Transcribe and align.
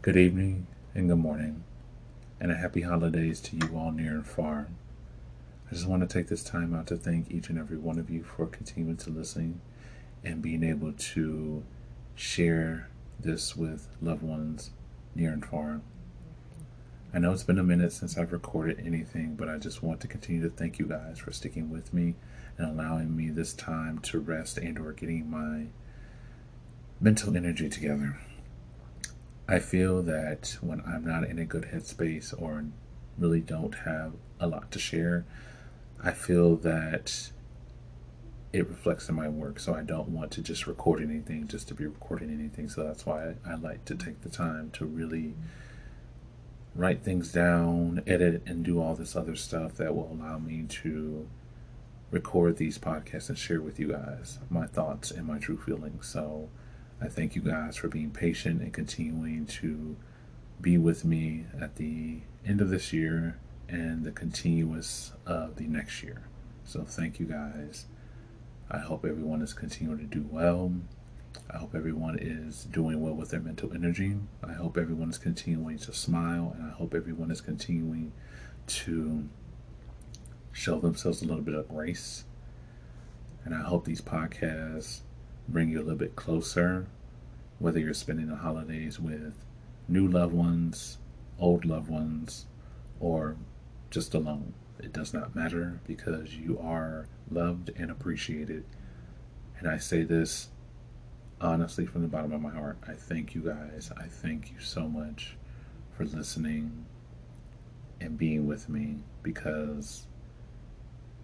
Good 0.00 0.16
evening 0.16 0.68
and 0.94 1.08
good 1.08 1.18
morning, 1.18 1.64
and 2.40 2.52
a 2.52 2.54
happy 2.54 2.82
holidays 2.82 3.40
to 3.40 3.56
you 3.56 3.76
all 3.76 3.90
near 3.90 4.12
and 4.12 4.24
far. 4.24 4.68
I 5.68 5.74
just 5.74 5.88
want 5.88 6.02
to 6.02 6.06
take 6.06 6.28
this 6.28 6.44
time 6.44 6.72
out 6.72 6.86
to 6.86 6.96
thank 6.96 7.32
each 7.32 7.48
and 7.48 7.58
every 7.58 7.78
one 7.78 7.98
of 7.98 8.08
you 8.08 8.22
for 8.22 8.46
continuing 8.46 8.96
to 8.98 9.10
listen 9.10 9.60
and 10.22 10.40
being 10.40 10.62
able 10.62 10.92
to 10.92 11.64
share 12.14 12.88
this 13.18 13.56
with 13.56 13.88
loved 14.00 14.22
ones 14.22 14.70
near 15.16 15.32
and 15.32 15.44
far. 15.44 15.80
I 17.12 17.18
know 17.18 17.32
it's 17.32 17.42
been 17.42 17.58
a 17.58 17.64
minute 17.64 17.92
since 17.92 18.16
I've 18.16 18.32
recorded 18.32 18.80
anything, 18.86 19.34
but 19.34 19.48
I 19.48 19.58
just 19.58 19.82
want 19.82 20.00
to 20.02 20.06
continue 20.06 20.42
to 20.42 20.48
thank 20.48 20.78
you 20.78 20.86
guys 20.86 21.18
for 21.18 21.32
sticking 21.32 21.70
with 21.70 21.92
me 21.92 22.14
and 22.56 22.68
allowing 22.68 23.16
me 23.16 23.30
this 23.30 23.52
time 23.52 23.98
to 24.02 24.20
rest 24.20 24.58
and 24.58 24.78
or 24.78 24.92
getting 24.92 25.28
my 25.28 25.66
mental 27.00 27.36
energy 27.36 27.68
together. 27.68 28.20
I 29.48 29.60
feel 29.60 30.02
that 30.02 30.58
when 30.60 30.82
I'm 30.86 31.06
not 31.06 31.24
in 31.24 31.38
a 31.38 31.46
good 31.46 31.70
headspace 31.72 32.34
or 32.40 32.66
really 33.16 33.40
don't 33.40 33.74
have 33.74 34.12
a 34.38 34.46
lot 34.46 34.70
to 34.72 34.78
share, 34.78 35.24
I 36.02 36.12
feel 36.12 36.56
that 36.56 37.30
it 38.52 38.68
reflects 38.68 39.08
in 39.08 39.14
my 39.14 39.28
work. 39.28 39.58
So 39.58 39.74
I 39.74 39.82
don't 39.82 40.10
want 40.10 40.32
to 40.32 40.42
just 40.42 40.66
record 40.66 41.02
anything 41.02 41.48
just 41.48 41.66
to 41.68 41.74
be 41.74 41.86
recording 41.86 42.30
anything. 42.30 42.68
So 42.68 42.84
that's 42.84 43.06
why 43.06 43.34
I, 43.46 43.54
like 43.54 43.86
to 43.86 43.94
take 43.94 44.20
the 44.20 44.28
time 44.28 44.70
to 44.74 44.84
really 44.84 45.34
write 46.74 47.02
things 47.02 47.32
down, 47.32 48.02
edit, 48.06 48.42
and 48.46 48.64
do 48.64 48.80
all 48.80 48.94
this 48.94 49.16
other 49.16 49.34
stuff 49.34 49.74
that 49.76 49.94
will 49.94 50.10
allow 50.12 50.38
me 50.38 50.64
to 50.68 51.26
record 52.10 52.56
these 52.56 52.78
podcasts 52.78 53.28
and 53.28 53.38
share 53.38 53.60
with 53.60 53.78
you 53.78 53.88
guys 53.88 54.38
my 54.48 54.66
thoughts 54.66 55.10
and 55.10 55.26
my 55.26 55.38
true 55.38 55.58
feelings. 55.58 56.06
So 56.06 56.48
I 57.00 57.06
thank 57.06 57.36
you 57.36 57.42
guys 57.42 57.76
for 57.76 57.88
being 57.88 58.10
patient 58.10 58.60
and 58.60 58.72
continuing 58.72 59.46
to 59.46 59.96
be 60.60 60.78
with 60.78 61.04
me 61.04 61.44
at 61.60 61.76
the 61.76 62.20
end 62.44 62.60
of 62.60 62.70
this 62.70 62.92
year 62.92 63.38
and 63.68 64.04
the 64.04 64.10
continuous 64.10 65.12
of 65.24 65.56
the 65.56 65.64
next 65.64 66.02
year. 66.02 66.22
So 66.64 66.82
thank 66.82 67.20
you 67.20 67.26
guys. 67.26 67.86
I 68.70 68.78
hope 68.78 69.04
everyone 69.04 69.42
is 69.42 69.54
continuing 69.54 69.98
to 69.98 70.04
do 70.06 70.26
well. 70.30 70.72
I 71.50 71.58
hope 71.58 71.74
everyone 71.74 72.18
is 72.20 72.64
doing 72.64 73.00
well 73.00 73.14
with 73.14 73.30
their 73.30 73.40
mental 73.40 73.72
energy. 73.72 74.16
I 74.42 74.54
hope 74.54 74.76
everyone 74.76 75.10
is 75.10 75.18
continuing 75.18 75.78
to 75.78 75.92
smile 75.92 76.54
and 76.58 76.66
I 76.66 76.74
hope 76.74 76.94
everyone 76.94 77.30
is 77.30 77.40
continuing 77.40 78.12
to 78.66 79.28
show 80.52 80.80
themselves 80.80 81.22
a 81.22 81.26
little 81.26 81.42
bit 81.42 81.54
of 81.54 81.68
grace. 81.68 82.24
And 83.44 83.54
I 83.54 83.62
hope 83.62 83.84
these 83.84 84.00
podcasts 84.00 85.00
bring 85.48 85.70
you 85.70 85.78
a 85.78 85.82
little 85.82 85.96
bit 85.96 86.16
closer, 86.16 86.86
whether 87.58 87.78
you're 87.78 87.94
spending 87.94 88.28
the 88.28 88.36
holidays 88.36 89.00
with 89.00 89.34
new 89.88 90.06
loved 90.06 90.34
ones, 90.34 90.98
old 91.38 91.64
loved 91.64 91.88
ones, 91.88 92.46
or 93.00 93.36
just 93.90 94.14
alone. 94.14 94.52
It 94.78 94.92
does 94.92 95.12
not 95.12 95.34
matter 95.34 95.80
because 95.86 96.36
you 96.36 96.58
are 96.58 97.06
loved 97.30 97.70
and 97.76 97.90
appreciated. 97.90 98.64
And 99.58 99.68
I 99.68 99.78
say 99.78 100.02
this 100.02 100.50
honestly 101.40 101.86
from 101.86 102.02
the 102.02 102.08
bottom 102.08 102.32
of 102.32 102.40
my 102.40 102.50
heart. 102.50 102.78
I 102.86 102.92
thank 102.92 103.34
you 103.34 103.40
guys. 103.42 103.90
I 103.96 104.04
thank 104.04 104.50
you 104.50 104.60
so 104.60 104.88
much 104.88 105.36
for 105.96 106.04
listening 106.04 106.86
and 108.00 108.18
being 108.18 108.46
with 108.46 108.68
me 108.68 108.98
because 109.22 110.07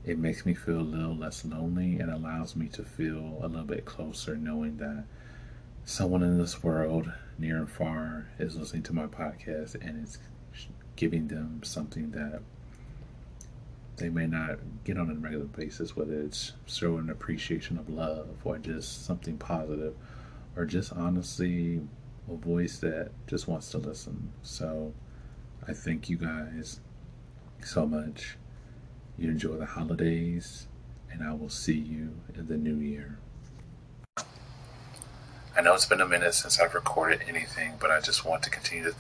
it 0.05 0.19
makes 0.19 0.45
me 0.45 0.55
feel 0.55 0.81
a 0.81 0.83
little 0.83 1.17
less 1.17 1.45
lonely 1.45 1.99
and 1.99 2.11
allows 2.11 2.55
me 2.55 2.69
to 2.69 2.83
feel 2.83 3.39
a 3.43 3.47
little 3.47 3.65
bit 3.65 3.85
closer 3.85 4.37
knowing 4.37 4.77
that 4.77 5.05
someone 5.85 6.23
in 6.23 6.39
this 6.39 6.63
world, 6.63 7.11
near 7.39 7.57
and 7.57 7.71
far, 7.71 8.29
is 8.39 8.57
listening 8.57 8.83
to 8.83 8.93
my 8.93 9.07
podcast 9.07 9.75
and 9.75 10.03
it's 10.03 10.19
giving 10.97 11.29
them 11.29 11.61
something 11.63 12.11
that 12.13 12.41
they 13.97 14.09
may 14.09 14.27
not 14.27 14.59
get 14.85 14.99
on 14.99 15.11
a 15.11 15.15
regular 15.15 15.45
basis, 15.45 15.97
whether 15.97 16.21
it's 16.21 16.53
showing 16.67 17.09
appreciation 17.09 17.79
of 17.79 17.89
love 17.89 18.29
or 18.45 18.59
just 18.59 19.07
something 19.07 19.39
positive 19.39 19.95
or 20.57 20.65
just 20.65 20.93
honestly 20.93 21.81
a 22.31 22.35
voice 22.35 22.79
that 22.79 23.11
just 23.27 23.47
wants 23.49 23.71
to 23.71 23.79
listen. 23.79 24.33
So 24.43 24.93
I 25.67 25.73
thank 25.73 26.11
you 26.11 26.17
guys 26.17 26.81
so 27.63 27.87
much. 27.87 28.37
You 29.17 29.31
enjoy 29.31 29.57
the 29.57 29.67
holidays, 29.67 30.67
and 31.11 31.23
I 31.23 31.33
will 31.35 31.49
see 31.49 31.79
you 31.79 32.21
in 32.35 32.49
the 32.49 32.57
new 32.57 32.77
year. 32.77 33.19
I 35.57 35.61
know 35.63 35.75
it's 35.75 35.87
been 35.87 36.01
a 36.01 36.09
minute 36.09 36.35
since 36.35 36.59
I've 36.59 36.75
recorded 36.75 37.21
anything, 37.29 37.75
but 37.79 37.93
I 37.93 38.01
just 38.01 38.25
want 38.25 38.43
to 38.43 38.51
continue 38.51 38.83
to 38.83 38.91